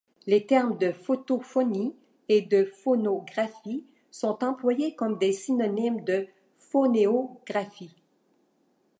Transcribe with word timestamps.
Les 0.25 0.47
termes 0.47 0.79
de 0.79 0.91
photophonie 0.91 1.95
et 2.27 2.41
de 2.41 2.65
phonographie 2.65 3.85
sont 4.09 4.43
employés 4.43 4.95
comme 4.95 5.19
des 5.19 5.31
synonymes 5.31 6.03
de 6.03 6.27
phonéographie. 6.57 7.95